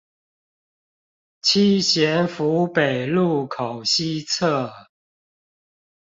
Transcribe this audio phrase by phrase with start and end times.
[1.43, 4.87] 七賢府北路口西側